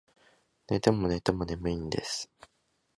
[0.67, 2.27] 寝ても寝ても眠いんです